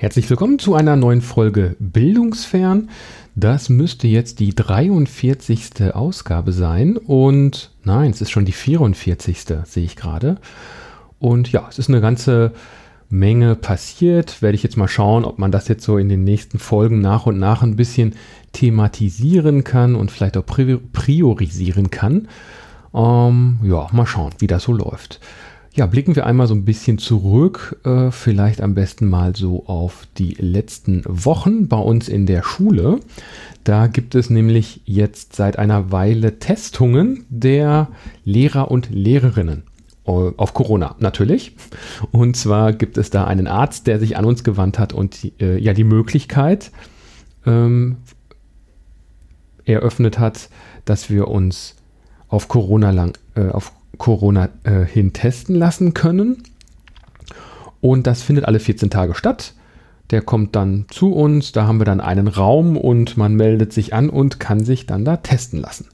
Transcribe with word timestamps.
Herzlich 0.00 0.30
willkommen 0.30 0.58
zu 0.58 0.74
einer 0.74 0.96
neuen 0.96 1.20
Folge 1.20 1.76
Bildungsfern. 1.78 2.88
Das 3.34 3.68
müsste 3.68 4.08
jetzt 4.08 4.40
die 4.40 4.54
43. 4.54 5.92
Ausgabe 5.92 6.52
sein 6.52 6.96
und 6.96 7.70
nein, 7.84 8.10
es 8.10 8.22
ist 8.22 8.30
schon 8.30 8.46
die 8.46 8.52
44. 8.52 9.44
sehe 9.64 9.84
ich 9.84 9.96
gerade. 9.96 10.38
Und 11.18 11.52
ja, 11.52 11.66
es 11.68 11.78
ist 11.78 11.90
eine 11.90 12.00
ganze 12.00 12.52
Menge 13.10 13.56
passiert. 13.56 14.40
Werde 14.40 14.54
ich 14.54 14.62
jetzt 14.62 14.78
mal 14.78 14.88
schauen, 14.88 15.26
ob 15.26 15.38
man 15.38 15.52
das 15.52 15.68
jetzt 15.68 15.84
so 15.84 15.98
in 15.98 16.08
den 16.08 16.24
nächsten 16.24 16.58
Folgen 16.58 17.02
nach 17.02 17.26
und 17.26 17.38
nach 17.38 17.62
ein 17.62 17.76
bisschen 17.76 18.14
thematisieren 18.52 19.64
kann 19.64 19.96
und 19.96 20.10
vielleicht 20.10 20.38
auch 20.38 20.46
priorisieren 20.46 21.90
kann. 21.90 22.28
Ähm, 22.94 23.60
ja, 23.62 23.86
mal 23.92 24.06
schauen, 24.06 24.32
wie 24.38 24.46
das 24.46 24.62
so 24.62 24.72
läuft. 24.72 25.20
Ja, 25.72 25.86
blicken 25.86 26.16
wir 26.16 26.26
einmal 26.26 26.48
so 26.48 26.54
ein 26.54 26.64
bisschen 26.64 26.98
zurück, 26.98 27.80
äh, 27.84 28.10
vielleicht 28.10 28.60
am 28.60 28.74
besten 28.74 29.08
mal 29.08 29.36
so 29.36 29.66
auf 29.66 30.06
die 30.18 30.34
letzten 30.34 31.04
Wochen 31.06 31.68
bei 31.68 31.76
uns 31.76 32.08
in 32.08 32.26
der 32.26 32.42
Schule. 32.42 32.98
Da 33.62 33.86
gibt 33.86 34.16
es 34.16 34.30
nämlich 34.30 34.80
jetzt 34.84 35.36
seit 35.36 35.60
einer 35.60 35.92
Weile 35.92 36.40
Testungen 36.40 37.24
der 37.28 37.88
Lehrer 38.24 38.68
und 38.70 38.90
Lehrerinnen 38.90 39.62
äh, 40.06 40.10
auf 40.10 40.54
Corona 40.54 40.96
natürlich. 40.98 41.56
Und 42.10 42.36
zwar 42.36 42.72
gibt 42.72 42.98
es 42.98 43.10
da 43.10 43.24
einen 43.24 43.46
Arzt, 43.46 43.86
der 43.86 44.00
sich 44.00 44.16
an 44.16 44.24
uns 44.24 44.42
gewandt 44.42 44.80
hat 44.80 44.92
und 44.92 45.40
äh, 45.40 45.56
ja 45.56 45.72
die 45.72 45.84
Möglichkeit 45.84 46.72
ähm, 47.46 47.98
eröffnet 49.64 50.18
hat, 50.18 50.48
dass 50.84 51.10
wir 51.10 51.28
uns 51.28 51.76
auf 52.26 52.48
Corona 52.48 52.90
lang 52.90 53.16
äh, 53.36 53.48
auf 53.50 53.72
Corona 54.00 54.48
äh, 54.64 54.84
hin 54.84 55.12
testen 55.12 55.54
lassen 55.54 55.94
können. 55.94 56.42
Und 57.80 58.06
das 58.06 58.22
findet 58.22 58.46
alle 58.46 58.58
14 58.58 58.90
Tage 58.90 59.14
statt. 59.14 59.54
Der 60.10 60.22
kommt 60.22 60.56
dann 60.56 60.86
zu 60.90 61.12
uns, 61.12 61.52
da 61.52 61.66
haben 61.66 61.78
wir 61.78 61.84
dann 61.84 62.00
einen 62.00 62.26
Raum 62.26 62.76
und 62.76 63.16
man 63.16 63.34
meldet 63.34 63.72
sich 63.72 63.94
an 63.94 64.10
und 64.10 64.40
kann 64.40 64.64
sich 64.64 64.86
dann 64.86 65.04
da 65.04 65.18
testen 65.18 65.60
lassen. 65.60 65.86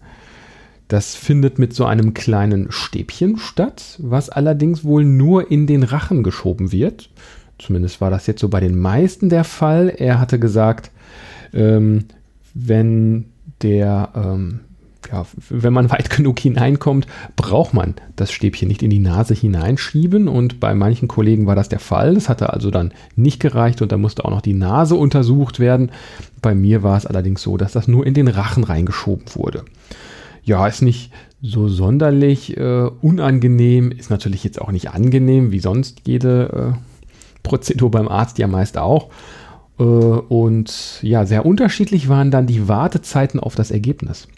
Das 0.89 1.17
findet 1.17 1.59
mit 1.59 1.75
so 1.75 1.85
einem 1.85 2.15
kleinen 2.15 2.71
Stäbchen 2.71 3.39
statt, 3.39 3.99
was 3.99 4.31
allerdings 4.31 4.85
wohl 4.85 5.05
nur 5.05 5.51
in 5.51 5.67
den 5.67 5.83
Rachen 5.83 6.23
geschoben 6.23 6.71
wird. 6.71 7.11
Zumindest 7.59 8.01
war 8.01 8.11
das 8.11 8.27
jetzt 8.29 8.41
so 8.41 8.49
bei 8.49 8.61
den 8.61 8.79
meisten 8.79 9.29
der 9.29 9.45
Fall. 9.45 9.93
Er 9.95 10.21
hatte 10.21 10.39
gesagt, 10.39 10.93
ähm, 11.53 12.05
wenn 12.55 13.27
der 13.63 14.11
ähm, 14.15 14.61
ja, 15.11 15.27
wenn 15.49 15.73
man 15.73 15.91
weit 15.91 16.11
genug 16.17 16.39
hineinkommt, 16.41 17.07
braucht 17.37 17.75
man 17.75 17.95
das 18.17 18.33
Stäbchen 18.33 18.69
nicht 18.69 18.83
in 18.83 18.91
die 18.91 18.99
Nase 18.99 19.35
hineinschieben. 19.35 20.29
Und 20.29 20.61
bei 20.61 20.75
manchen 20.75 21.09
Kollegen 21.09 21.47
war 21.47 21.57
das 21.57 21.69
der 21.69 21.81
Fall. 21.81 22.15
Das 22.15 22.29
hatte 22.29 22.53
also 22.53 22.71
dann 22.71 22.93
nicht 23.15 23.41
gereicht 23.41 23.83
und 23.83 23.93
da 23.93 23.97
musste 23.97 24.25
auch 24.25 24.31
noch 24.31 24.41
die 24.41 24.55
Nase 24.55 24.95
untersucht 24.95 25.61
werden. 25.61 25.91
Bei 26.43 26.55
mir 26.55 26.83
war 26.83 26.97
es 26.97 27.07
allerdings 27.07 27.43
so, 27.43 27.57
dass 27.57 27.73
das 27.73 27.89
nur 27.89 28.07
in 28.07 28.15
den 28.15 28.29
Rachen 28.29 28.65
reingeschoben 28.65 29.27
wurde. 29.35 29.65
Ja, 30.45 30.67
ist 30.67 30.83
nicht 30.83 31.11
so 31.43 31.69
sonderlich 31.69 32.57
äh, 32.57 32.89
unangenehm, 33.01 33.91
ist 33.91 34.11
natürlich 34.11 34.45
jetzt 34.45 34.61
auch 34.61 34.71
nicht 34.71 34.91
angenehm, 34.91 35.51
wie 35.53 35.59
sonst 35.59 36.03
jede 36.07 36.75
äh, 36.75 37.41
Prozedur 37.43 37.91
beim 37.91 38.09
Arzt 38.09 38.39
ja 38.39 38.47
meist 38.47 38.79
auch. 38.79 39.11
Äh, 39.79 39.83
und 39.83 41.01
ja, 41.03 41.27
sehr 41.27 41.47
unterschiedlich 41.47 42.09
waren 42.09 42.31
dann 42.31 42.47
die 42.47 42.69
Wartezeiten 42.69 43.41
auf 43.41 43.55
das 43.55 43.71
Ergebnis. 43.71 44.29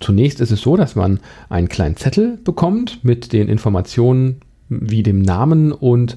Zunächst 0.00 0.40
ist 0.40 0.50
es 0.50 0.60
so, 0.60 0.76
dass 0.76 0.96
man 0.96 1.20
einen 1.48 1.68
kleinen 1.68 1.96
Zettel 1.96 2.38
bekommt 2.44 3.04
mit 3.04 3.32
den 3.32 3.48
Informationen 3.48 4.40
wie 4.68 5.02
dem 5.02 5.22
Namen 5.22 5.72
und 5.72 6.16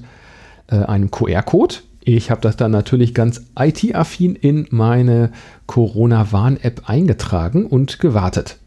äh, 0.68 0.76
einem 0.76 1.10
QR-Code. 1.10 1.76
Ich 2.02 2.30
habe 2.30 2.40
das 2.40 2.56
dann 2.56 2.70
natürlich 2.70 3.14
ganz 3.14 3.44
IT-affin 3.58 4.34
in 4.34 4.66
meine 4.70 5.30
Corona-Warn-App 5.66 6.88
eingetragen 6.88 7.66
und 7.66 8.00
gewartet. 8.00 8.58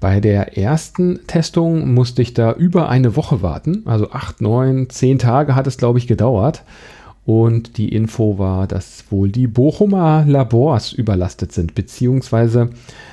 Bei 0.00 0.20
der 0.20 0.58
ersten 0.58 1.20
Testung 1.26 1.94
musste 1.94 2.22
ich 2.22 2.34
da 2.34 2.52
über 2.52 2.88
eine 2.88 3.14
Woche 3.14 3.42
warten, 3.42 3.82
also 3.84 4.10
acht, 4.10 4.40
neun, 4.40 4.90
zehn 4.90 5.18
Tage 5.18 5.54
hat 5.54 5.66
es, 5.66 5.76
glaube 5.76 5.98
ich, 5.98 6.06
gedauert. 6.06 6.64
Und 7.24 7.78
die 7.78 7.90
Info 7.90 8.38
war, 8.38 8.66
dass 8.66 9.04
wohl 9.10 9.30
die 9.30 9.46
Bochumer 9.46 10.24
Labors 10.26 10.92
überlastet 10.92 11.52
sind, 11.52 11.74
beziehungsweise 11.74 12.70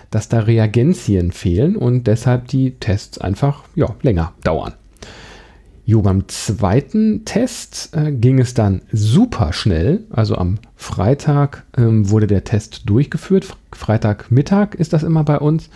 dass 0.10 0.30
da 0.30 0.40
Reagenzien 0.40 1.32
fehlen 1.32 1.76
und 1.76 2.08
deshalb 2.08 2.48
die 2.48 2.72
Tests 2.72 3.20
einfach 3.20 3.64
ja, 3.76 3.96
länger 4.02 4.34
dauern. 4.44 4.74
Jo, 5.86 6.04
beim 6.04 6.28
zweiten 6.28 7.26
Test 7.26 7.90
äh, 7.94 8.12
ging 8.12 8.40
es 8.40 8.54
dann 8.54 8.84
super 8.92 9.54
schnell. 9.54 10.06
Also 10.12 10.36
am 10.36 10.60
Freitag 10.76 11.66
ähm, 11.78 12.12
wurde 12.12 12.28
der 12.28 12.44
Test 12.44 12.88
durchgeführt. 12.88 13.56
Freitagmittag 13.72 14.76
ist 14.76 14.94
das 14.94 15.02
immer 15.02 15.24
bei 15.24 15.40
uns. 15.40 15.70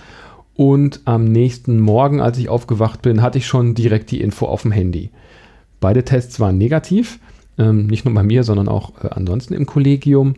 Und 0.56 1.02
am 1.06 1.26
nächsten 1.26 1.80
Morgen, 1.80 2.22
als 2.22 2.38
ich 2.38 2.48
aufgewacht 2.48 3.02
bin, 3.02 3.24
hatte 3.24 3.40
ich 3.40 3.48
schon 3.48 3.74
direkt 3.74 4.12
die 4.12 4.22
Info 4.22 4.46
auf 4.46 4.62
dem 4.62 4.72
Handy. 4.72 5.10
Beide 5.80 6.06
Tests 6.06 6.40
waren 6.40 6.60
negativ. 6.60 7.20
Ähm, 7.58 7.88
nicht 7.88 8.06
nur 8.06 8.14
bei 8.14 8.24
mir, 8.24 8.44
sondern 8.44 8.68
auch 8.68 9.04
äh, 9.04 9.10
ansonsten 9.12 9.54
im 9.54 9.66
Kollegium. 9.66 10.36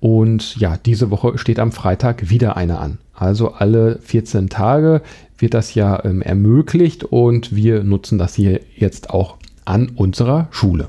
Und 0.00 0.56
ja, 0.56 0.76
diese 0.78 1.10
Woche 1.10 1.36
steht 1.38 1.58
am 1.58 1.72
Freitag 1.72 2.30
wieder 2.30 2.56
eine 2.56 2.78
an. 2.78 2.98
Also 3.14 3.52
alle 3.52 3.98
14 4.02 4.48
Tage 4.48 5.02
wird 5.38 5.54
das 5.54 5.74
ja 5.74 6.02
ähm, 6.04 6.22
ermöglicht 6.22 7.04
und 7.04 7.54
wir 7.54 7.84
nutzen 7.84 8.18
das 8.18 8.34
hier 8.34 8.60
jetzt 8.74 9.10
auch 9.10 9.36
an 9.64 9.90
unserer 9.94 10.48
Schule. 10.50 10.88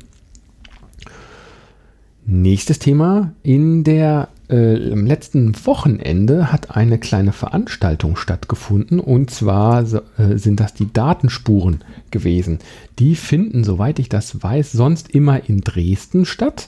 Nächstes 2.26 2.80
Thema. 2.80 3.34
In 3.44 3.84
der 3.84 4.30
äh, 4.52 4.92
am 4.92 5.06
letzten 5.06 5.54
Wochenende 5.66 6.52
hat 6.52 6.76
eine 6.76 6.98
kleine 6.98 7.32
Veranstaltung 7.32 8.16
stattgefunden 8.16 9.00
und 9.00 9.32
zwar 9.32 9.82
äh, 9.84 10.38
sind 10.38 10.60
das 10.60 10.74
die 10.74 10.92
Datenspuren 10.92 11.84
gewesen. 12.12 12.60
Die 13.00 13.16
finden, 13.16 13.64
soweit 13.64 14.00
ich 14.00 14.10
das 14.10 14.44
weiß, 14.44 14.72
sonst 14.72 15.10
immer 15.12 15.48
in 15.50 15.62
Dresden 15.62 16.26
statt. 16.26 16.68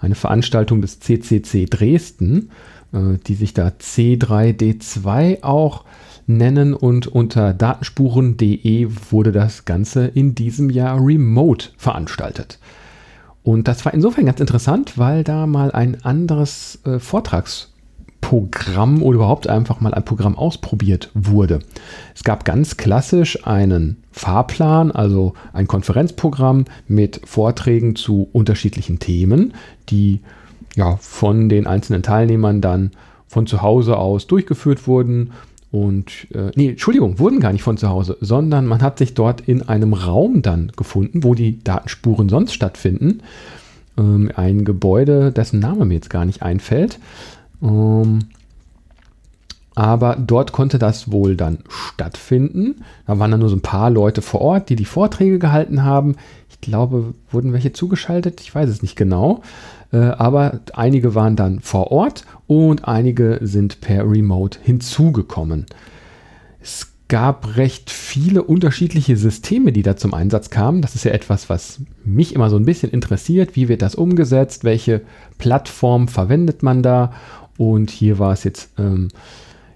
Eine 0.00 0.16
Veranstaltung 0.16 0.80
des 0.82 0.98
CCC 0.98 1.66
Dresden, 1.66 2.50
äh, 2.92 3.18
die 3.26 3.34
sich 3.34 3.54
da 3.54 3.68
C3D2 3.68 5.42
auch 5.42 5.84
nennen 6.26 6.74
und 6.74 7.06
unter 7.06 7.54
datenspuren.de 7.54 8.88
wurde 9.10 9.32
das 9.32 9.64
Ganze 9.64 10.06
in 10.06 10.34
diesem 10.34 10.70
Jahr 10.70 10.98
remote 11.00 11.70
veranstaltet. 11.76 12.58
Und 13.42 13.68
das 13.68 13.84
war 13.84 13.92
insofern 13.92 14.26
ganz 14.26 14.40
interessant, 14.40 14.98
weil 14.98 15.24
da 15.24 15.46
mal 15.46 15.72
ein 15.72 16.04
anderes 16.04 16.78
äh, 16.84 17.00
Vortragsprogramm 17.00 19.02
oder 19.02 19.16
überhaupt 19.16 19.48
einfach 19.48 19.80
mal 19.80 19.94
ein 19.94 20.04
Programm 20.04 20.38
ausprobiert 20.38 21.10
wurde. 21.14 21.58
Es 22.14 22.22
gab 22.22 22.44
ganz 22.44 22.76
klassisch 22.76 23.46
einen 23.46 24.02
Fahrplan, 24.12 24.92
also 24.92 25.34
ein 25.52 25.66
Konferenzprogramm 25.66 26.66
mit 26.86 27.20
Vorträgen 27.24 27.96
zu 27.96 28.28
unterschiedlichen 28.32 29.00
Themen, 29.00 29.54
die 29.88 30.20
ja 30.76 30.96
von 30.96 31.48
den 31.48 31.66
einzelnen 31.66 32.02
Teilnehmern 32.02 32.60
dann 32.60 32.92
von 33.26 33.46
zu 33.46 33.62
Hause 33.62 33.96
aus 33.96 34.26
durchgeführt 34.26 34.86
wurden 34.86 35.32
und 35.72 36.28
äh, 36.34 36.50
nee, 36.54 36.68
Entschuldigung, 36.68 37.18
wurden 37.18 37.40
gar 37.40 37.50
nicht 37.50 37.62
von 37.62 37.78
zu 37.78 37.88
Hause, 37.88 38.18
sondern 38.20 38.66
man 38.66 38.82
hat 38.82 38.98
sich 38.98 39.14
dort 39.14 39.40
in 39.40 39.62
einem 39.62 39.94
Raum 39.94 40.42
dann 40.42 40.70
gefunden, 40.76 41.24
wo 41.24 41.34
die 41.34 41.64
Datenspuren 41.64 42.28
sonst 42.28 42.52
stattfinden. 42.52 43.22
Ähm, 43.96 44.30
ein 44.36 44.66
Gebäude, 44.66 45.32
dessen 45.32 45.60
Name 45.60 45.86
mir 45.86 45.94
jetzt 45.94 46.10
gar 46.10 46.26
nicht 46.26 46.42
einfällt. 46.42 46.98
Ähm, 47.62 48.18
aber 49.74 50.16
dort 50.16 50.52
konnte 50.52 50.78
das 50.78 51.10
wohl 51.10 51.36
dann 51.36 51.60
stattfinden. 51.70 52.84
Da 53.06 53.18
waren 53.18 53.30
dann 53.30 53.40
nur 53.40 53.48
so 53.48 53.56
ein 53.56 53.62
paar 53.62 53.88
Leute 53.88 54.20
vor 54.20 54.42
Ort, 54.42 54.68
die 54.68 54.76
die 54.76 54.84
Vorträge 54.84 55.38
gehalten 55.38 55.84
haben. 55.84 56.16
Ich 56.50 56.60
glaube, 56.60 57.14
wurden 57.30 57.54
welche 57.54 57.72
zugeschaltet? 57.72 58.42
Ich 58.42 58.54
weiß 58.54 58.68
es 58.68 58.82
nicht 58.82 58.96
genau. 58.96 59.40
Äh, 59.92 59.98
aber 59.98 60.60
einige 60.72 61.14
waren 61.14 61.36
dann 61.36 61.60
vor 61.60 61.92
Ort 61.92 62.24
und 62.46 62.88
einige 62.88 63.38
sind 63.42 63.80
per 63.80 64.08
Remote 64.10 64.58
hinzugekommen. 64.62 65.66
Es 66.60 66.92
gab 67.08 67.56
recht 67.56 67.90
viele 67.90 68.42
unterschiedliche 68.42 69.18
Systeme, 69.18 69.70
die 69.72 69.82
da 69.82 69.96
zum 69.96 70.14
Einsatz 70.14 70.48
kamen. 70.48 70.80
Das 70.80 70.94
ist 70.94 71.04
ja 71.04 71.12
etwas, 71.12 71.50
was 71.50 71.80
mich 72.04 72.34
immer 72.34 72.48
so 72.48 72.56
ein 72.56 72.64
bisschen 72.64 72.90
interessiert. 72.90 73.54
Wie 73.54 73.68
wird 73.68 73.82
das 73.82 73.94
umgesetzt? 73.94 74.64
Welche 74.64 75.02
Plattform 75.36 76.08
verwendet 76.08 76.62
man 76.62 76.82
da? 76.82 77.12
Und 77.58 77.90
hier 77.90 78.18
war 78.18 78.32
es 78.32 78.44
jetzt 78.44 78.70
ähm, 78.78 79.08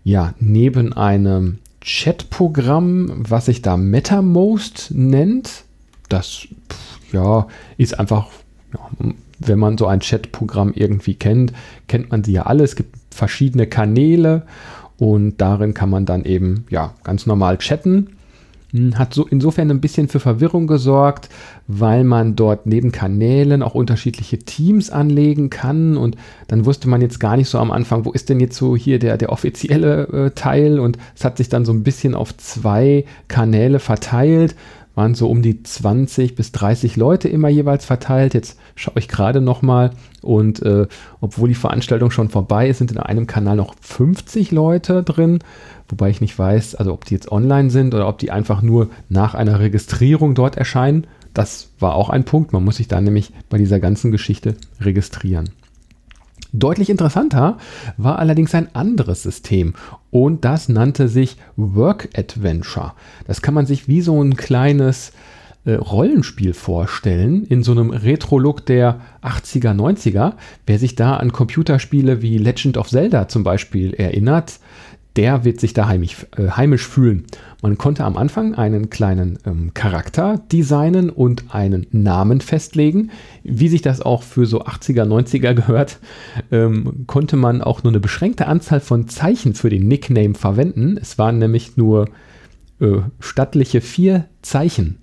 ja 0.02 0.32
neben 0.38 0.94
einem 0.94 1.58
Chatprogramm, 1.84 3.12
was 3.28 3.46
sich 3.46 3.60
da 3.60 3.76
MetaMost 3.76 4.92
nennt. 4.94 5.64
Das 6.08 6.48
ja, 7.12 7.46
ist 7.76 8.00
einfach 8.00 8.28
ja, 8.72 9.12
wenn 9.38 9.58
man 9.58 9.78
so 9.78 9.86
ein 9.86 10.00
Chatprogramm 10.00 10.72
irgendwie 10.74 11.14
kennt, 11.14 11.52
kennt 11.88 12.10
man 12.10 12.24
sie 12.24 12.32
ja 12.32 12.42
alle. 12.42 12.64
Es 12.64 12.76
gibt 12.76 12.96
verschiedene 13.10 13.66
Kanäle 13.66 14.42
und 14.98 15.38
darin 15.38 15.74
kann 15.74 15.90
man 15.90 16.06
dann 16.06 16.24
eben 16.24 16.64
ja 16.70 16.94
ganz 17.04 17.26
normal 17.26 17.58
chatten. 17.58 18.16
Hm, 18.72 18.98
hat 18.98 19.14
so 19.14 19.26
insofern 19.26 19.70
ein 19.70 19.80
bisschen 19.80 20.08
für 20.08 20.18
Verwirrung 20.18 20.66
gesorgt, 20.66 21.28
weil 21.68 22.02
man 22.02 22.34
dort 22.34 22.66
neben 22.66 22.90
Kanälen 22.92 23.62
auch 23.62 23.74
unterschiedliche 23.74 24.38
Teams 24.38 24.90
anlegen 24.90 25.50
kann 25.50 25.96
und 25.96 26.16
dann 26.48 26.64
wusste 26.64 26.88
man 26.88 27.00
jetzt 27.00 27.20
gar 27.20 27.36
nicht 27.36 27.48
so 27.48 27.58
am 27.58 27.70
Anfang, 27.70 28.04
wo 28.04 28.12
ist 28.12 28.28
denn 28.28 28.40
jetzt 28.40 28.56
so 28.56 28.76
hier 28.76 28.98
der, 28.98 29.18
der 29.18 29.30
offizielle 29.30 30.08
äh, 30.08 30.30
Teil 30.32 30.80
und 30.80 30.98
es 31.14 31.24
hat 31.24 31.36
sich 31.36 31.48
dann 31.48 31.64
so 31.64 31.72
ein 31.72 31.84
bisschen 31.84 32.14
auf 32.14 32.36
zwei 32.36 33.04
Kanäle 33.28 33.78
verteilt, 33.78 34.56
waren 34.96 35.14
so 35.14 35.30
um 35.30 35.42
die 35.42 35.62
20 35.62 36.34
bis 36.34 36.50
30 36.50 36.96
Leute 36.96 37.28
immer 37.28 37.48
jeweils 37.48 37.84
verteilt. 37.84 38.34
Jetzt 38.34 38.58
schaue 38.74 38.98
ich 38.98 39.06
gerade 39.06 39.40
noch 39.40 39.62
mal 39.62 39.92
und 40.22 40.60
äh, 40.62 40.88
obwohl 41.20 41.48
die 41.48 41.54
Veranstaltung 41.54 42.10
schon 42.10 42.30
vorbei 42.30 42.68
ist, 42.68 42.78
sind 42.78 42.90
in 42.90 42.98
einem 42.98 43.28
Kanal 43.28 43.54
noch 43.54 43.76
50 43.80 44.50
Leute 44.50 45.04
drin 45.04 45.38
wobei 45.88 46.10
ich 46.10 46.20
nicht 46.20 46.38
weiß, 46.38 46.74
also 46.74 46.92
ob 46.92 47.04
die 47.04 47.14
jetzt 47.14 47.30
online 47.30 47.70
sind 47.70 47.94
oder 47.94 48.08
ob 48.08 48.18
die 48.18 48.30
einfach 48.30 48.62
nur 48.62 48.90
nach 49.08 49.34
einer 49.34 49.60
Registrierung 49.60 50.34
dort 50.34 50.56
erscheinen. 50.56 51.06
Das 51.34 51.70
war 51.78 51.94
auch 51.94 52.10
ein 52.10 52.24
Punkt. 52.24 52.52
Man 52.52 52.64
muss 52.64 52.76
sich 52.76 52.88
da 52.88 53.00
nämlich 53.00 53.32
bei 53.48 53.58
dieser 53.58 53.78
ganzen 53.78 54.10
Geschichte 54.10 54.56
registrieren. 54.80 55.50
Deutlich 56.58 56.88
interessanter 56.88 57.58
war 57.98 58.18
allerdings 58.18 58.54
ein 58.54 58.74
anderes 58.74 59.22
System 59.22 59.74
und 60.10 60.46
das 60.46 60.70
nannte 60.70 61.06
sich 61.06 61.36
Work 61.56 62.08
Adventure. 62.16 62.94
Das 63.26 63.42
kann 63.42 63.52
man 63.52 63.66
sich 63.66 63.88
wie 63.88 64.00
so 64.00 64.22
ein 64.22 64.36
kleines 64.38 65.12
äh, 65.66 65.74
Rollenspiel 65.74 66.54
vorstellen, 66.54 67.44
in 67.44 67.62
so 67.62 67.72
einem 67.72 67.90
Retro-Look 67.90 68.64
der 68.64 69.02
80er, 69.22 69.74
90er. 69.74 70.32
Wer 70.64 70.78
sich 70.78 70.94
da 70.94 71.18
an 71.18 71.30
Computerspiele 71.30 72.22
wie 72.22 72.38
Legend 72.38 72.78
of 72.78 72.88
Zelda 72.88 73.28
zum 73.28 73.44
Beispiel 73.44 73.92
erinnert, 73.92 74.58
der 75.16 75.44
wird 75.44 75.60
sich 75.60 75.72
da 75.72 75.88
heimisch, 75.88 76.26
äh, 76.36 76.50
heimisch 76.50 76.86
fühlen. 76.86 77.24
Man 77.62 77.78
konnte 77.78 78.04
am 78.04 78.16
Anfang 78.16 78.54
einen 78.54 78.90
kleinen 78.90 79.38
ähm, 79.46 79.72
Charakter 79.74 80.38
designen 80.52 81.10
und 81.10 81.54
einen 81.54 81.86
Namen 81.90 82.40
festlegen. 82.40 83.10
Wie 83.42 83.68
sich 83.68 83.82
das 83.82 84.00
auch 84.00 84.22
für 84.22 84.46
so 84.46 84.62
80er, 84.62 85.04
90er 85.04 85.54
gehört, 85.54 85.98
ähm, 86.52 87.04
konnte 87.06 87.36
man 87.36 87.62
auch 87.62 87.82
nur 87.82 87.92
eine 87.92 88.00
beschränkte 88.00 88.46
Anzahl 88.46 88.80
von 88.80 89.08
Zeichen 89.08 89.54
für 89.54 89.70
den 89.70 89.88
Nickname 89.88 90.34
verwenden. 90.34 90.98
Es 91.00 91.18
waren 91.18 91.38
nämlich 91.38 91.76
nur 91.76 92.08
äh, 92.80 92.98
stattliche 93.20 93.80
vier 93.80 94.26
Zeichen. 94.42 94.98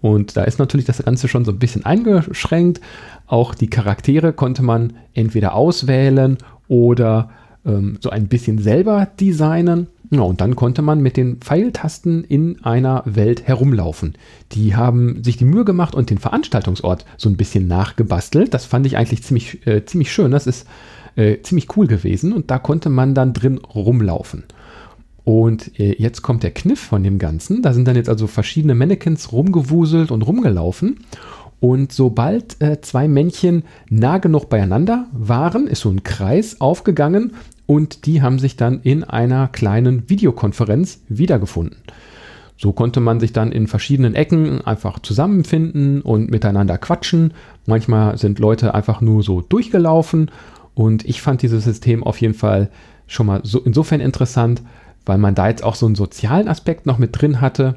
Und 0.00 0.36
da 0.36 0.44
ist 0.44 0.58
natürlich 0.58 0.86
das 0.86 1.02
Ganze 1.04 1.28
schon 1.28 1.44
so 1.44 1.50
ein 1.50 1.58
bisschen 1.58 1.84
eingeschränkt. 1.84 2.80
Auch 3.26 3.54
die 3.54 3.68
Charaktere 3.68 4.32
konnte 4.32 4.62
man 4.62 4.94
entweder 5.14 5.54
auswählen 5.54 6.38
oder 6.68 7.30
ähm, 7.68 7.98
so 8.00 8.10
ein 8.10 8.26
bisschen 8.26 8.58
selber 8.58 9.08
designen. 9.20 9.86
Ja, 10.10 10.22
und 10.22 10.40
dann 10.40 10.56
konnte 10.56 10.80
man 10.80 11.02
mit 11.02 11.18
den 11.18 11.36
Pfeiltasten 11.36 12.24
in 12.24 12.64
einer 12.64 13.02
Welt 13.04 13.46
herumlaufen. 13.46 14.14
Die 14.52 14.74
haben 14.74 15.22
sich 15.22 15.36
die 15.36 15.44
Mühe 15.44 15.66
gemacht 15.66 15.94
und 15.94 16.08
den 16.08 16.16
Veranstaltungsort 16.16 17.04
so 17.18 17.28
ein 17.28 17.36
bisschen 17.36 17.68
nachgebastelt. 17.68 18.54
Das 18.54 18.64
fand 18.64 18.86
ich 18.86 18.96
eigentlich 18.96 19.22
ziemlich, 19.22 19.66
äh, 19.66 19.84
ziemlich 19.84 20.10
schön. 20.10 20.30
Das 20.30 20.46
ist 20.46 20.66
äh, 21.16 21.42
ziemlich 21.42 21.76
cool 21.76 21.86
gewesen 21.86 22.32
und 22.32 22.50
da 22.50 22.58
konnte 22.58 22.88
man 22.88 23.14
dann 23.14 23.34
drin 23.34 23.58
rumlaufen. 23.58 24.44
Und 25.24 25.78
äh, 25.78 25.94
jetzt 25.98 26.22
kommt 26.22 26.42
der 26.42 26.52
Kniff 26.52 26.80
von 26.80 27.02
dem 27.02 27.18
Ganzen. 27.18 27.60
Da 27.60 27.74
sind 27.74 27.86
dann 27.86 27.96
jetzt 27.96 28.08
also 28.08 28.26
verschiedene 28.26 28.74
Mannequins 28.74 29.30
rumgewuselt 29.30 30.10
und 30.10 30.22
rumgelaufen. 30.22 31.00
Und 31.60 31.92
sobald 31.92 32.60
äh, 32.60 32.80
zwei 32.80 33.08
Männchen 33.08 33.64
nah 33.90 34.18
genug 34.18 34.48
beieinander 34.48 35.06
waren, 35.12 35.66
ist 35.66 35.80
so 35.80 35.90
ein 35.90 36.04
Kreis 36.04 36.60
aufgegangen 36.60 37.32
und 37.66 38.06
die 38.06 38.22
haben 38.22 38.38
sich 38.38 38.56
dann 38.56 38.80
in 38.82 39.04
einer 39.04 39.48
kleinen 39.48 40.08
Videokonferenz 40.08 41.00
wiedergefunden. 41.08 41.78
So 42.56 42.72
konnte 42.72 43.00
man 43.00 43.20
sich 43.20 43.32
dann 43.32 43.52
in 43.52 43.68
verschiedenen 43.68 44.14
Ecken 44.14 44.62
einfach 44.62 44.98
zusammenfinden 44.98 46.02
und 46.02 46.30
miteinander 46.30 46.76
quatschen. 46.76 47.34
Manchmal 47.66 48.18
sind 48.18 48.40
Leute 48.40 48.74
einfach 48.74 49.00
nur 49.00 49.22
so 49.22 49.42
durchgelaufen 49.42 50.30
und 50.74 51.04
ich 51.04 51.22
fand 51.22 51.42
dieses 51.42 51.64
System 51.64 52.02
auf 52.02 52.20
jeden 52.20 52.34
Fall 52.34 52.70
schon 53.06 53.26
mal 53.26 53.40
so 53.44 53.60
insofern 53.60 54.00
interessant, 54.00 54.62
weil 55.06 55.18
man 55.18 55.34
da 55.34 55.48
jetzt 55.48 55.62
auch 55.62 55.74
so 55.74 55.86
einen 55.86 55.94
sozialen 55.94 56.48
Aspekt 56.48 56.86
noch 56.86 56.98
mit 56.98 57.20
drin 57.20 57.40
hatte. 57.40 57.76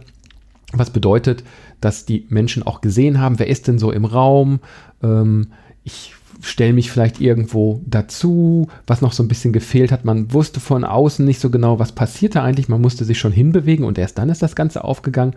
Was 0.74 0.90
bedeutet, 0.90 1.44
dass 1.82 2.06
die 2.06 2.26
Menschen 2.30 2.64
auch 2.64 2.82
gesehen 2.82 3.20
haben, 3.20 3.40
wer 3.40 3.48
ist 3.48 3.68
denn 3.68 3.80
so 3.80 3.92
im 3.92 4.06
Raum. 4.06 4.60
Ähm, 5.04 5.48
ich 5.84 6.14
stelle 6.42 6.74
mich 6.74 6.92
vielleicht 6.92 7.22
irgendwo 7.22 7.82
dazu, 7.86 8.68
was 8.88 9.02
noch 9.02 9.14
so 9.14 9.22
ein 9.24 9.28
bisschen 9.28 9.54
gefehlt 9.54 9.92
hat. 9.92 10.06
Man 10.06 10.34
wusste 10.34 10.60
von 10.60 10.84
außen 10.84 11.26
nicht 11.26 11.40
so 11.40 11.50
genau, 11.50 11.80
was 11.80 11.92
passierte 11.92 12.42
eigentlich. 12.42 12.70
Man 12.70 12.82
musste 12.82 13.06
sich 13.06 13.20
schon 13.20 13.32
hinbewegen 13.32 13.86
und 13.86 13.98
erst 13.98 14.18
dann 14.18 14.30
ist 14.30 14.42
das 14.42 14.56
Ganze 14.56 14.84
aufgegangen. 14.84 15.36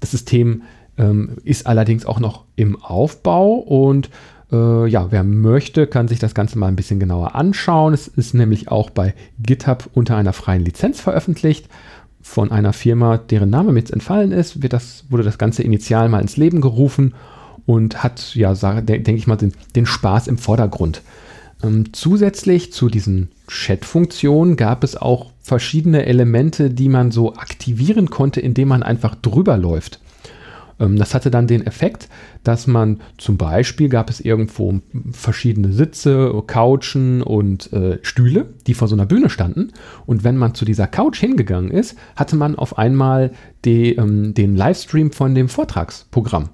Das 0.00 0.10
System 0.10 0.62
ähm, 0.98 1.36
ist 1.44 1.66
allerdings 1.66 2.04
auch 2.04 2.20
noch 2.20 2.44
im 2.56 2.82
Aufbau 2.82 3.54
und 3.54 4.10
äh, 4.52 4.86
ja, 4.88 5.10
wer 5.10 5.24
möchte, 5.24 5.86
kann 5.86 6.08
sich 6.08 6.18
das 6.18 6.34
Ganze 6.34 6.58
mal 6.58 6.68
ein 6.68 6.76
bisschen 6.76 7.00
genauer 7.00 7.34
anschauen. 7.34 7.94
Es 7.94 8.08
ist 8.08 8.34
nämlich 8.34 8.68
auch 8.68 8.90
bei 8.90 9.14
GitHub 9.40 9.88
unter 9.94 10.16
einer 10.16 10.32
freien 10.32 10.64
Lizenz 10.64 11.00
veröffentlicht 11.00 11.68
von 12.26 12.50
einer 12.50 12.72
Firma, 12.72 13.18
deren 13.18 13.50
Name 13.50 13.70
mir 13.70 13.78
jetzt 13.78 13.92
entfallen 13.92 14.32
ist, 14.32 14.58
das, 14.68 15.04
wurde 15.08 15.22
das 15.22 15.38
Ganze 15.38 15.62
initial 15.62 16.08
mal 16.08 16.20
ins 16.20 16.36
Leben 16.36 16.60
gerufen 16.60 17.14
und 17.66 18.02
hat, 18.02 18.34
ja, 18.34 18.52
denke 18.52 19.14
ich 19.14 19.28
mal, 19.28 19.36
den, 19.36 19.52
den, 19.76 19.86
Spaß 19.86 20.26
im 20.26 20.36
Vordergrund. 20.36 21.02
Ähm, 21.62 21.92
zusätzlich 21.92 22.72
zu 22.72 22.88
diesen 22.88 23.28
Chat-Funktionen 23.46 24.56
gab 24.56 24.82
es 24.82 24.96
auch 24.96 25.30
verschiedene 25.40 26.04
Elemente, 26.04 26.68
die 26.68 26.88
man 26.88 27.12
so 27.12 27.34
aktivieren 27.36 28.10
konnte, 28.10 28.40
indem 28.40 28.68
man 28.68 28.82
einfach 28.82 29.14
drüber 29.14 29.56
läuft. 29.56 30.00
Ähm, 30.78 30.96
das 30.96 31.14
hatte 31.14 31.30
dann 31.30 31.46
den 31.46 31.66
Effekt, 31.66 32.08
dass 32.44 32.66
man 32.66 33.00
zum 33.18 33.36
Beispiel 33.36 33.88
gab 33.88 34.10
es 34.10 34.20
irgendwo 34.20 34.80
verschiedene 35.12 35.72
Sitze, 35.72 36.42
Couchen 36.46 37.22
und 37.22 37.72
äh, 37.72 37.98
Stühle, 38.02 38.54
die 38.66 38.74
vor 38.74 38.88
so 38.88 38.94
einer 38.94 39.06
Bühne 39.06 39.30
standen. 39.30 39.72
Und 40.06 40.24
wenn 40.24 40.36
man 40.36 40.54
zu 40.54 40.64
dieser 40.64 40.86
Couch 40.86 41.18
hingegangen 41.18 41.70
ist, 41.70 41.96
hatte 42.14 42.36
man 42.36 42.56
auf 42.56 42.78
einmal 42.78 43.32
die, 43.64 43.94
ähm, 43.94 44.34
den 44.34 44.56
Livestream 44.56 45.12
von 45.12 45.34
dem 45.34 45.48
Vortragsprogramm. 45.48 46.50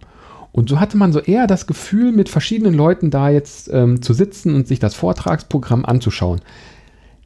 Und 0.52 0.68
so 0.68 0.78
hatte 0.78 0.98
man 0.98 1.12
so 1.12 1.20
eher 1.20 1.46
das 1.46 1.66
Gefühl, 1.66 2.12
mit 2.12 2.28
verschiedenen 2.28 2.74
Leuten 2.74 3.10
da 3.10 3.30
jetzt 3.30 3.70
ähm, 3.72 4.02
zu 4.02 4.12
sitzen 4.12 4.54
und 4.54 4.68
sich 4.68 4.78
das 4.78 4.94
Vortragsprogramm 4.94 5.86
anzuschauen. 5.86 6.42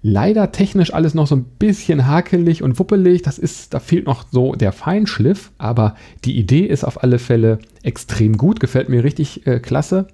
Leider 0.08 0.52
technisch 0.52 0.94
alles 0.94 1.14
noch 1.14 1.26
so 1.26 1.34
ein 1.34 1.42
bisschen 1.58 2.06
hakelig 2.06 2.62
und 2.62 2.78
wuppelig. 2.78 3.22
Das 3.22 3.40
ist, 3.40 3.74
da 3.74 3.80
fehlt 3.80 4.06
noch 4.06 4.24
so 4.30 4.54
der 4.54 4.70
Feinschliff, 4.70 5.50
aber 5.58 5.96
die 6.24 6.38
Idee 6.38 6.64
ist 6.64 6.84
auf 6.84 7.02
alle 7.02 7.18
Fälle 7.18 7.58
extrem 7.82 8.36
gut, 8.36 8.60
gefällt 8.60 8.88
mir 8.88 9.02
richtig 9.02 9.48
äh, 9.48 9.58
klasse. 9.58 10.06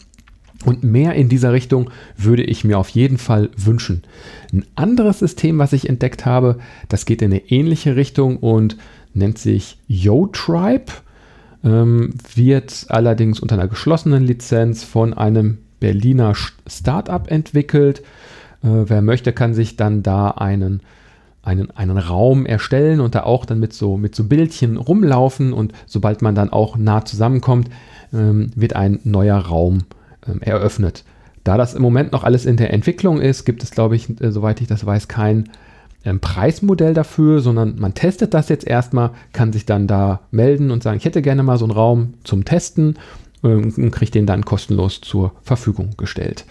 Und 0.65 0.83
mehr 0.83 1.13
in 1.13 1.29
dieser 1.29 1.53
Richtung 1.53 1.91
würde 2.17 2.43
ich 2.43 2.65
mir 2.65 2.79
auf 2.79 2.89
jeden 2.89 3.19
Fall 3.19 3.51
wünschen. 3.55 4.03
Ein 4.51 4.65
anderes 4.77 5.19
System, 5.19 5.59
was 5.59 5.75
ich 5.75 5.91
entdeckt 5.91 6.25
habe, 6.25 6.59
das 6.89 7.05
geht 7.05 7.21
in 7.21 7.31
eine 7.31 7.51
ähnliche 7.51 7.95
Richtung 7.95 8.39
und 8.39 8.79
nennt 9.13 9.37
sich 9.37 9.77
YoTribe, 9.89 10.91
ähm, 11.65 12.15
wird 12.35 12.87
allerdings 12.89 13.41
unter 13.41 13.57
einer 13.57 13.69
geschlossenen 13.69 14.25
Lizenz 14.25 14.85
von 14.85 15.13
einem 15.13 15.59
Berliner 15.81 16.33
Startup 16.67 17.31
entwickelt. 17.31 18.03
Äh, 18.63 18.69
wer 18.87 19.03
möchte, 19.03 19.33
kann 19.33 19.55
sich 19.55 19.77
dann 19.77 20.03
da 20.03 20.29
einen, 20.31 20.81
einen, 21.43 21.71
einen 21.73 21.99
Raum 21.99 22.47
erstellen 22.47 23.01
und 23.01 23.15
da 23.15 23.25
auch 23.25 23.45
dann 23.45 23.61
mit 23.61 23.73
so, 23.73 23.97
mit 23.97 24.15
so 24.15 24.25
Bildchen 24.25 24.77
rumlaufen 24.77 25.53
und 25.53 25.73
sobald 25.87 26.23
man 26.23 26.35
dann 26.35 26.51
auch 26.51 26.77
nah 26.77 27.05
zusammenkommt, 27.05 27.69
ähm, 28.13 28.51
wird 28.55 28.75
ein 28.75 29.01
neuer 29.05 29.39
Raum 29.39 29.85
ähm, 30.29 30.41
eröffnet. 30.41 31.05
Da 31.45 31.57
das 31.57 31.75
im 31.75 31.83
Moment 31.83 32.13
noch 32.13 32.25
alles 32.25 32.47
in 32.47 32.57
der 32.57 32.73
Entwicklung 32.73 33.21
ist, 33.21 33.45
gibt 33.45 33.63
es, 33.63 33.73
glaube 33.73 33.97
ich, 33.97 34.09
äh, 34.21 34.31
soweit 34.31 34.61
ich 34.61 34.69
das 34.69 34.87
weiß, 34.87 35.09
kein 35.09 35.49
ähm, 36.05 36.21
Preismodell 36.21 36.95
dafür, 36.95 37.41
sondern 37.41 37.79
man 37.79 37.95
testet 37.95 38.35
das 38.35 38.49
jetzt 38.49 38.67
erstmal, 38.67 39.11
kann 39.33 39.53
sich 39.53 39.67
dann 39.67 39.87
da 39.87 40.21
melden 40.31 40.71
und 40.71 40.83
sagen, 40.83 40.99
ich 40.99 41.05
hätte 41.05 41.23
gerne 41.23 41.43
mal 41.43 41.59
so 41.59 41.65
einen 41.65 41.73
Raum 41.73 42.15
zum 42.25 42.45
Testen 42.45 42.99
ähm, 43.43 43.73
und 43.77 43.91
kriegt 43.91 44.15
den 44.15 44.27
dann 44.27 44.45
kostenlos 44.45 45.01
zur 45.01 45.33
Verfügung 45.43 45.91
gestellt. 45.97 46.45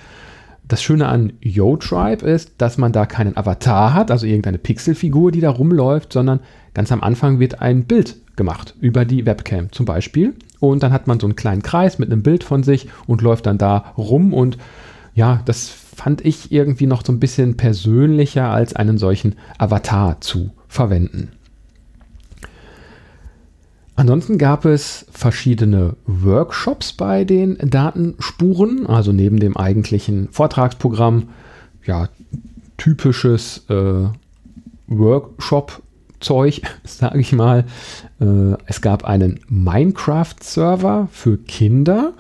Das 0.72 0.82
Schöne 0.82 1.10
an 1.10 1.34
YoTribe 1.42 2.26
ist, 2.26 2.54
dass 2.60 2.78
man 2.78 2.94
da 2.94 3.06
keinen 3.06 3.36
Avatar 3.36 3.94
hat, 3.94 4.10
also 4.10 4.26
irgendeine 4.26 4.58
Pixelfigur, 4.58 5.34
die 5.34 5.42
da 5.42 5.50
rumläuft, 5.50 6.14
sondern 6.14 6.40
ganz 6.74 6.94
am 6.94 7.04
Anfang 7.04 7.40
wird 7.42 7.60
ein 7.60 7.84
Bild 7.84 8.16
gemacht 8.38 8.76
über 8.80 9.04
die 9.04 9.26
Webcam 9.26 9.74
zum 9.74 9.86
Beispiel. 9.86 10.34
Und 10.62 10.82
dann 10.82 10.94
hat 10.94 11.08
man 11.08 11.20
so 11.20 11.28
einen 11.28 11.36
kleinen 11.36 11.62
Kreis 11.62 12.00
mit 12.00 12.10
einem 12.10 12.24
Bild 12.24 12.46
von 12.46 12.64
sich 12.64 12.88
und 13.06 13.22
läuft 13.22 13.48
dann 13.48 13.58
da 13.58 13.94
rum. 13.98 14.34
Und 14.34 14.58
ja, 15.14 15.42
das 15.44 15.68
fand 15.68 16.24
ich 16.24 16.54
irgendwie 16.54 16.88
noch 16.88 17.06
so 17.06 17.12
ein 17.12 17.20
bisschen 17.20 17.58
persönlicher 17.58 18.50
als 18.50 18.74
einen 18.74 18.98
solchen 18.98 19.36
Avatar 19.58 20.22
zu 20.22 20.52
verwenden. 20.70 21.34
Ansonsten 24.02 24.40
gab 24.40 24.66
es 24.66 25.06
verschiedene 25.12 25.96
Workshops 26.08 26.92
bei 26.92 27.24
den 27.24 27.60
Datenspuren, 27.60 28.88
also 28.88 29.12
neben 29.12 29.40
dem 29.40 29.56
eigentlichen 29.56 30.28
Vortragsprogramm, 30.32 31.30
ja, 31.86 32.10
typisches 32.78 33.64
äh, 33.70 34.08
Workshop 34.88 35.84
Zeug, 36.20 36.64
sage 36.84 37.20
ich 37.20 37.32
mal. 37.32 37.66
Äh, 38.20 38.56
es 38.66 38.82
gab 38.82 39.04
einen 39.04 39.40
Minecraft-Server 39.50 41.08
für 41.12 41.38
Kinder, 41.38 42.14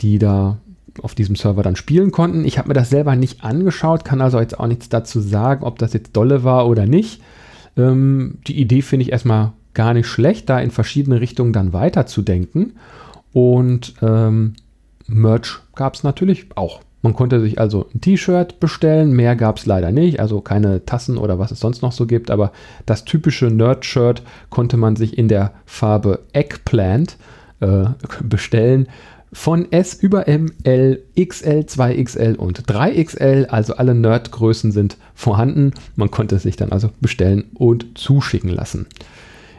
die 0.00 0.18
da 0.18 0.58
auf 1.00 1.14
diesem 1.14 1.36
Server 1.36 1.62
dann 1.62 1.76
spielen 1.76 2.10
konnten. 2.10 2.44
Ich 2.44 2.58
habe 2.58 2.66
mir 2.66 2.74
das 2.74 2.90
selber 2.90 3.14
nicht 3.14 3.44
angeschaut, 3.44 4.04
kann 4.04 4.20
also 4.20 4.40
jetzt 4.40 4.58
auch 4.58 4.66
nichts 4.66 4.88
dazu 4.88 5.20
sagen, 5.20 5.62
ob 5.62 5.78
das 5.78 5.92
jetzt 5.92 6.16
dolle 6.16 6.42
war 6.42 6.66
oder 6.66 6.86
nicht. 6.86 7.22
Ähm, 7.76 8.38
die 8.48 8.60
Idee 8.60 8.82
finde 8.82 9.04
ich 9.04 9.12
erstmal 9.12 9.52
gar 9.74 9.94
nicht 9.94 10.06
schlecht, 10.06 10.48
da 10.48 10.60
in 10.60 10.70
verschiedene 10.70 11.20
Richtungen 11.20 11.52
dann 11.52 11.72
weiterzudenken. 11.72 12.74
Und 13.32 13.94
ähm, 14.02 14.54
Merch 15.06 15.60
gab 15.74 15.94
es 15.94 16.02
natürlich 16.02 16.46
auch. 16.56 16.80
Man 17.02 17.14
konnte 17.14 17.40
sich 17.40 17.58
also 17.58 17.86
ein 17.94 18.00
T-Shirt 18.00 18.60
bestellen, 18.60 19.12
mehr 19.12 19.34
gab 19.34 19.56
es 19.56 19.64
leider 19.64 19.90
nicht, 19.90 20.20
also 20.20 20.42
keine 20.42 20.84
Tassen 20.84 21.16
oder 21.16 21.38
was 21.38 21.50
es 21.50 21.60
sonst 21.60 21.80
noch 21.80 21.92
so 21.92 22.06
gibt, 22.06 22.30
aber 22.30 22.52
das 22.84 23.06
typische 23.06 23.46
Nerd-Shirt 23.46 24.22
konnte 24.50 24.76
man 24.76 24.96
sich 24.96 25.16
in 25.16 25.28
der 25.28 25.52
Farbe 25.64 26.20
Eggplant 26.32 27.16
äh, 27.60 27.84
bestellen. 28.22 28.88
Von 29.32 29.70
S 29.70 29.94
über 29.94 30.26
M, 30.26 30.52
L, 30.64 31.04
XL, 31.16 31.60
2XL 31.60 32.34
und 32.34 32.64
3XL, 32.64 33.46
also 33.46 33.76
alle 33.76 33.94
Nerd-Größen 33.94 34.72
sind 34.72 34.96
vorhanden. 35.14 35.72
Man 35.94 36.10
konnte 36.10 36.34
es 36.34 36.42
sich 36.42 36.56
dann 36.56 36.72
also 36.72 36.90
bestellen 37.00 37.44
und 37.54 37.96
zuschicken 37.96 38.50
lassen. 38.50 38.86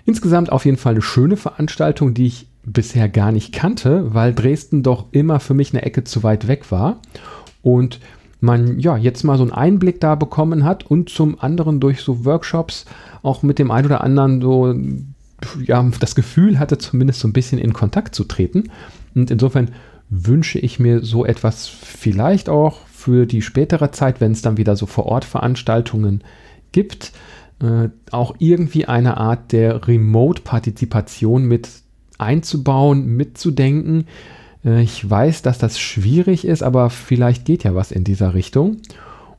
Insgesamt 0.05 0.51
auf 0.51 0.65
jeden 0.65 0.77
Fall 0.77 0.93
eine 0.93 1.01
schöne 1.01 1.37
Veranstaltung, 1.37 2.13
die 2.13 2.27
ich 2.27 2.47
bisher 2.63 3.09
gar 3.09 3.31
nicht 3.31 3.53
kannte, 3.53 4.13
weil 4.13 4.33
Dresden 4.33 4.83
doch 4.83 5.05
immer 5.11 5.39
für 5.39 5.53
mich 5.53 5.73
eine 5.73 5.83
Ecke 5.83 6.03
zu 6.03 6.23
weit 6.23 6.47
weg 6.47 6.71
war. 6.71 7.01
Und 7.61 7.99
man 8.39 8.79
ja 8.79 8.97
jetzt 8.97 9.23
mal 9.23 9.37
so 9.37 9.43
einen 9.43 9.51
Einblick 9.51 9.99
da 9.99 10.15
bekommen 10.15 10.63
hat 10.63 10.85
und 10.85 11.09
zum 11.09 11.39
anderen 11.39 11.79
durch 11.79 12.01
so 12.01 12.25
Workshops 12.25 12.85
auch 13.21 13.43
mit 13.43 13.59
dem 13.59 13.69
einen 13.69 13.85
oder 13.85 14.01
anderen 14.01 14.41
so 14.41 14.75
ja 15.63 15.89
das 15.99 16.15
Gefühl 16.15 16.59
hatte, 16.59 16.77
zumindest 16.77 17.19
so 17.19 17.27
ein 17.27 17.33
bisschen 17.33 17.59
in 17.59 17.73
Kontakt 17.73 18.15
zu 18.15 18.23
treten. 18.23 18.71
Und 19.15 19.31
insofern 19.31 19.71
wünsche 20.09 20.59
ich 20.59 20.79
mir 20.79 21.03
so 21.03 21.25
etwas 21.25 21.67
vielleicht 21.67 22.49
auch 22.49 22.79
für 22.87 23.25
die 23.25 23.41
spätere 23.41 23.91
Zeit, 23.91 24.21
wenn 24.21 24.33
es 24.33 24.41
dann 24.41 24.57
wieder 24.57 24.75
so 24.75 24.85
vor 24.85 25.05
Ort 25.05 25.25
Veranstaltungen 25.25 26.23
gibt, 26.71 27.11
äh, 27.61 27.89
auch 28.11 28.35
irgendwie 28.39 28.85
eine 28.85 29.17
Art 29.17 29.51
der 29.51 29.87
Remote-Partizipation 29.87 31.45
mit 31.45 31.69
einzubauen, 32.17 33.05
mitzudenken. 33.05 34.05
Äh, 34.65 34.81
ich 34.81 35.07
weiß, 35.07 35.41
dass 35.41 35.57
das 35.57 35.79
schwierig 35.79 36.45
ist, 36.45 36.63
aber 36.63 36.89
vielleicht 36.89 37.45
geht 37.45 37.63
ja 37.63 37.75
was 37.75 37.91
in 37.91 38.03
dieser 38.03 38.33
Richtung. 38.33 38.77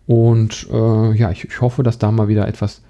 Und 0.06 0.66
äh, 0.70 1.16
ja, 1.16 1.30
ich, 1.30 1.44
ich, 1.44 1.60
hoffe, 1.60 1.82
dass 1.82 1.98
da 1.98 2.10
mal 2.10 2.28
wieder 2.28 2.48
etwas 2.48 2.82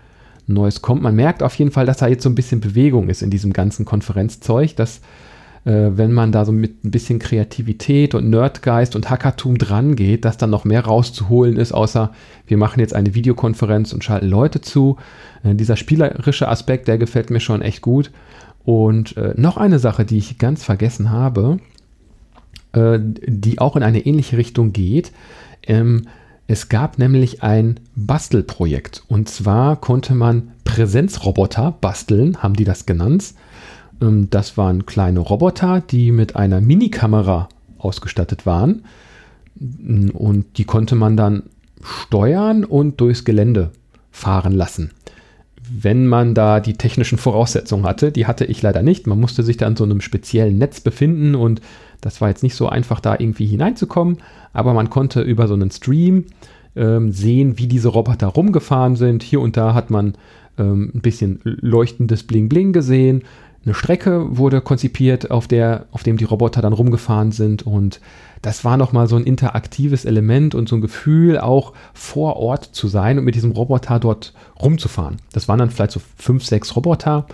Neues 0.46 0.82
kommt. 0.82 1.02
Man 1.02 1.14
merkt 1.14 1.42
auf 1.42 1.54
jeden 1.54 1.70
Fall, 1.70 1.86
dass 1.86 1.98
da 1.98 2.08
jetzt 2.08 2.22
so 2.22 2.28
ein 2.28 2.34
bisschen 2.34 2.60
Bewegung 2.60 3.08
ist 3.08 3.22
in 3.22 3.30
diesem 3.30 3.52
ganzen 3.52 3.84
Konferenzzeug, 3.84 4.76
dass 4.76 5.00
wenn 5.64 6.12
man 6.12 6.32
da 6.32 6.44
so 6.44 6.50
mit 6.50 6.84
ein 6.84 6.90
bisschen 6.90 7.20
Kreativität 7.20 8.16
und 8.16 8.28
Nerdgeist 8.28 8.96
und 8.96 9.10
Hackertum 9.10 9.58
dran 9.58 9.94
geht, 9.94 10.24
dass 10.24 10.36
dann 10.36 10.50
noch 10.50 10.64
mehr 10.64 10.84
rauszuholen 10.84 11.56
ist, 11.56 11.72
außer 11.72 12.10
wir 12.46 12.56
machen 12.56 12.80
jetzt 12.80 12.94
eine 12.94 13.14
Videokonferenz 13.14 13.92
und 13.92 14.02
schalten 14.02 14.26
Leute 14.26 14.60
zu. 14.60 14.96
Äh, 15.44 15.54
dieser 15.54 15.76
spielerische 15.76 16.48
Aspekt, 16.48 16.88
der 16.88 16.98
gefällt 16.98 17.30
mir 17.30 17.40
schon 17.40 17.62
echt 17.62 17.80
gut. 17.80 18.10
Und 18.64 19.16
äh, 19.16 19.34
noch 19.36 19.56
eine 19.56 19.78
Sache, 19.78 20.04
die 20.04 20.18
ich 20.18 20.38
ganz 20.38 20.64
vergessen 20.64 21.10
habe, 21.10 21.58
äh, 22.72 22.98
die 23.00 23.58
auch 23.58 23.76
in 23.76 23.82
eine 23.82 24.04
ähnliche 24.04 24.36
Richtung 24.36 24.72
geht. 24.72 25.12
Ähm, 25.64 26.06
es 26.46 26.68
gab 26.68 26.98
nämlich 26.98 27.42
ein 27.42 27.80
Bastelprojekt. 27.96 29.04
Und 29.08 29.28
zwar 29.28 29.76
konnte 29.80 30.14
man 30.14 30.52
Präsenzroboter 30.64 31.76
basteln, 31.80 32.42
haben 32.42 32.54
die 32.54 32.64
das 32.64 32.86
genannt. 32.86 33.34
Ähm, 34.02 34.28
das 34.28 34.58
waren 34.58 34.84
kleine 34.84 35.20
Roboter, 35.20 35.80
die 35.80 36.12
mit 36.12 36.36
einer 36.36 36.60
Minikamera 36.60 37.48
ausgestattet 37.78 38.44
waren. 38.44 38.84
Und 39.58 40.58
die 40.58 40.64
konnte 40.64 40.94
man 40.94 41.16
dann 41.16 41.44
steuern 41.82 42.64
und 42.64 43.00
durchs 43.00 43.24
Gelände 43.24 43.70
fahren 44.10 44.52
lassen 44.52 44.90
wenn 45.70 46.06
man 46.06 46.34
da 46.34 46.60
die 46.60 46.74
technischen 46.74 47.18
Voraussetzungen 47.18 47.84
hatte. 47.84 48.12
Die 48.12 48.26
hatte 48.26 48.44
ich 48.44 48.62
leider 48.62 48.82
nicht. 48.82 49.06
Man 49.06 49.20
musste 49.20 49.42
sich 49.42 49.56
da 49.56 49.66
in 49.66 49.76
so 49.76 49.84
einem 49.84 50.00
speziellen 50.00 50.58
Netz 50.58 50.80
befinden 50.80 51.34
und 51.34 51.60
das 52.00 52.20
war 52.20 52.28
jetzt 52.28 52.42
nicht 52.42 52.56
so 52.56 52.68
einfach, 52.68 53.00
da 53.00 53.14
irgendwie 53.18 53.46
hineinzukommen. 53.46 54.18
Aber 54.52 54.74
man 54.74 54.90
konnte 54.90 55.22
über 55.22 55.46
so 55.46 55.54
einen 55.54 55.70
Stream 55.70 56.26
ähm, 56.74 57.12
sehen, 57.12 57.58
wie 57.58 57.68
diese 57.68 57.88
Roboter 57.88 58.28
rumgefahren 58.28 58.96
sind. 58.96 59.22
Hier 59.22 59.40
und 59.40 59.56
da 59.56 59.72
hat 59.72 59.90
man 59.90 60.14
ähm, 60.58 60.90
ein 60.94 61.00
bisschen 61.00 61.40
leuchtendes 61.44 62.24
Bling-Bling 62.24 62.72
gesehen. 62.72 63.22
Eine 63.64 63.74
Strecke 63.74 64.36
wurde 64.36 64.60
konzipiert, 64.60 65.30
auf 65.30 65.46
der, 65.46 65.86
auf 65.92 66.02
dem 66.02 66.16
die 66.16 66.24
Roboter 66.24 66.62
dann 66.62 66.72
rumgefahren 66.72 67.30
sind 67.30 67.64
und 67.64 68.00
das 68.42 68.64
war 68.64 68.76
nochmal 68.76 69.06
so 69.06 69.14
ein 69.14 69.22
interaktives 69.22 70.04
Element 70.04 70.56
und 70.56 70.68
so 70.68 70.76
ein 70.76 70.80
Gefühl, 70.80 71.38
auch 71.38 71.72
vor 71.94 72.36
Ort 72.36 72.64
zu 72.64 72.88
sein 72.88 73.18
und 73.18 73.24
mit 73.24 73.36
diesem 73.36 73.52
Roboter 73.52 74.00
dort 74.00 74.34
rumzufahren. 74.60 75.18
Das 75.32 75.46
waren 75.46 75.60
dann 75.60 75.70
vielleicht 75.70 75.92
so 75.92 76.00
fünf, 76.16 76.44
sechs 76.44 76.74
Roboter 76.74 77.26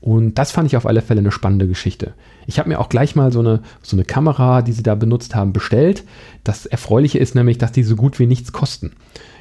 und 0.00 0.34
das 0.34 0.52
fand 0.52 0.66
ich 0.66 0.76
auf 0.76 0.86
alle 0.86 1.02
Fälle 1.02 1.20
eine 1.20 1.32
spannende 1.32 1.66
Geschichte. 1.66 2.14
Ich 2.46 2.60
habe 2.60 2.68
mir 2.68 2.80
auch 2.80 2.88
gleich 2.88 3.16
mal 3.16 3.32
so 3.32 3.40
eine, 3.40 3.60
so 3.82 3.96
eine 3.96 4.04
Kamera, 4.04 4.62
die 4.62 4.72
sie 4.72 4.82
da 4.82 4.94
benutzt 4.94 5.34
haben, 5.34 5.52
bestellt. 5.52 6.04
Das 6.44 6.66
Erfreuliche 6.66 7.18
ist 7.18 7.34
nämlich, 7.34 7.58
dass 7.58 7.72
die 7.72 7.84
so 7.84 7.96
gut 7.96 8.20
wie 8.20 8.26
nichts 8.26 8.52
kosten. 8.52 8.92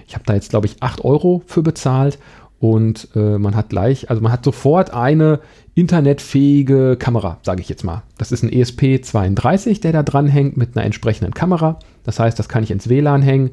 Ich 0.07 0.15
habe 0.15 0.25
da 0.25 0.33
jetzt, 0.33 0.49
glaube 0.49 0.67
ich, 0.67 0.83
8 0.83 1.03
Euro 1.03 1.41
für 1.45 1.63
bezahlt 1.63 2.19
und 2.61 3.07
äh, 3.15 3.39
man 3.39 3.55
hat 3.55 3.69
gleich, 3.69 4.11
also 4.11 4.21
man 4.21 4.31
hat 4.31 4.45
sofort 4.45 4.93
eine 4.93 5.39
internetfähige 5.73 6.95
Kamera, 6.95 7.39
sage 7.41 7.59
ich 7.59 7.69
jetzt 7.69 7.83
mal. 7.83 8.03
Das 8.19 8.31
ist 8.31 8.43
ein 8.43 8.51
ESP32, 8.51 9.81
der 9.81 9.91
da 9.91 10.03
dran 10.03 10.27
hängt 10.27 10.57
mit 10.57 10.77
einer 10.77 10.85
entsprechenden 10.85 11.33
Kamera. 11.33 11.79
Das 12.03 12.19
heißt, 12.19 12.37
das 12.37 12.49
kann 12.49 12.61
ich 12.61 12.69
ins 12.69 12.87
WLAN 12.87 13.23
hängen, 13.23 13.49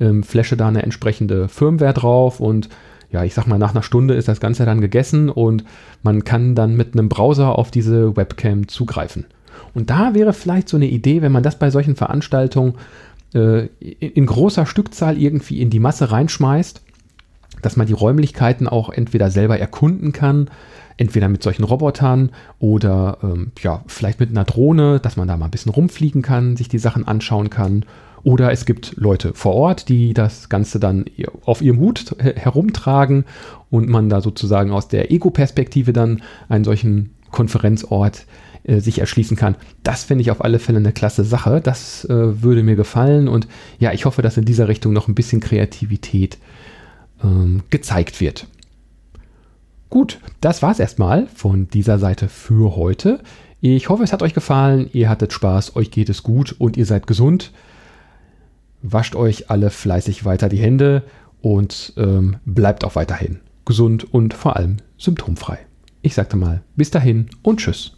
ähm, 0.00 0.22
flashe 0.22 0.56
da 0.56 0.68
eine 0.68 0.82
entsprechende 0.82 1.48
Firmware 1.48 1.92
drauf 1.92 2.40
und 2.40 2.70
ja, 3.12 3.24
ich 3.24 3.34
sag 3.34 3.46
mal, 3.46 3.58
nach 3.58 3.72
einer 3.72 3.82
Stunde 3.82 4.14
ist 4.14 4.26
das 4.26 4.40
Ganze 4.40 4.64
dann 4.64 4.80
gegessen 4.80 5.28
und 5.28 5.62
man 6.02 6.24
kann 6.24 6.54
dann 6.54 6.76
mit 6.76 6.94
einem 6.94 7.10
Browser 7.10 7.58
auf 7.58 7.70
diese 7.70 8.16
Webcam 8.16 8.68
zugreifen. 8.68 9.26
Und 9.74 9.90
da 9.90 10.14
wäre 10.14 10.32
vielleicht 10.32 10.70
so 10.70 10.78
eine 10.78 10.86
Idee, 10.88 11.20
wenn 11.20 11.32
man 11.32 11.42
das 11.42 11.58
bei 11.58 11.68
solchen 11.68 11.94
Veranstaltungen 11.94 12.76
äh, 13.34 13.66
in 13.66 14.24
großer 14.24 14.64
Stückzahl 14.64 15.18
irgendwie 15.18 15.60
in 15.60 15.68
die 15.68 15.78
Masse 15.78 16.10
reinschmeißt, 16.10 16.85
dass 17.66 17.76
man 17.76 17.88
die 17.88 17.94
Räumlichkeiten 17.94 18.68
auch 18.68 18.90
entweder 18.90 19.28
selber 19.28 19.58
erkunden 19.58 20.12
kann, 20.12 20.48
entweder 20.98 21.28
mit 21.28 21.42
solchen 21.42 21.64
Robotern 21.64 22.30
oder 22.60 23.18
ähm, 23.24 23.50
ja, 23.60 23.82
vielleicht 23.88 24.20
mit 24.20 24.30
einer 24.30 24.44
Drohne, 24.44 25.00
dass 25.00 25.16
man 25.16 25.26
da 25.26 25.36
mal 25.36 25.46
ein 25.46 25.50
bisschen 25.50 25.72
rumfliegen 25.72 26.22
kann, 26.22 26.56
sich 26.56 26.68
die 26.68 26.78
Sachen 26.78 27.08
anschauen 27.08 27.50
kann. 27.50 27.84
Oder 28.22 28.52
es 28.52 28.66
gibt 28.66 28.94
Leute 28.96 29.34
vor 29.34 29.54
Ort, 29.54 29.88
die 29.88 30.14
das 30.14 30.48
Ganze 30.48 30.78
dann 30.78 31.06
auf 31.44 31.60
ihrem 31.60 31.80
Hut 31.80 32.14
herumtragen 32.20 33.24
und 33.68 33.88
man 33.88 34.08
da 34.08 34.20
sozusagen 34.20 34.70
aus 34.70 34.86
der 34.86 35.10
Ego-Perspektive 35.10 35.92
dann 35.92 36.22
einen 36.48 36.62
solchen 36.62 37.16
Konferenzort 37.32 38.26
äh, 38.62 38.78
sich 38.78 39.00
erschließen 39.00 39.36
kann. 39.36 39.56
Das 39.82 40.04
finde 40.04 40.22
ich 40.22 40.30
auf 40.30 40.44
alle 40.44 40.60
Fälle 40.60 40.78
eine 40.78 40.92
klasse 40.92 41.24
Sache. 41.24 41.60
Das 41.60 42.04
äh, 42.04 42.42
würde 42.44 42.62
mir 42.62 42.76
gefallen 42.76 43.26
und 43.26 43.48
ja, 43.80 43.92
ich 43.92 44.04
hoffe, 44.04 44.22
dass 44.22 44.36
in 44.36 44.44
dieser 44.44 44.68
Richtung 44.68 44.92
noch 44.92 45.08
ein 45.08 45.16
bisschen 45.16 45.40
Kreativität 45.40 46.38
gezeigt 47.70 48.20
wird. 48.20 48.46
Gut, 49.88 50.18
das 50.40 50.62
war's 50.62 50.80
erstmal 50.80 51.26
von 51.28 51.68
dieser 51.68 51.98
Seite 51.98 52.28
für 52.28 52.76
heute. 52.76 53.20
Ich 53.60 53.88
hoffe, 53.88 54.02
es 54.02 54.12
hat 54.12 54.22
euch 54.22 54.34
gefallen, 54.34 54.90
ihr 54.92 55.08
hattet 55.08 55.32
Spaß, 55.32 55.76
euch 55.76 55.90
geht 55.90 56.08
es 56.08 56.22
gut 56.22 56.54
und 56.58 56.76
ihr 56.76 56.86
seid 56.86 57.06
gesund. 57.06 57.52
Wascht 58.82 59.16
euch 59.16 59.50
alle 59.50 59.70
fleißig 59.70 60.24
weiter 60.24 60.48
die 60.48 60.58
Hände 60.58 61.02
und 61.40 61.92
ähm, 61.96 62.36
bleibt 62.44 62.84
auch 62.84 62.96
weiterhin 62.96 63.40
gesund 63.64 64.12
und 64.12 64.34
vor 64.34 64.56
allem 64.56 64.76
symptomfrei. 64.98 65.58
Ich 66.02 66.14
sagte 66.14 66.36
mal, 66.36 66.62
bis 66.76 66.90
dahin 66.90 67.28
und 67.42 67.60
tschüss. 67.60 67.96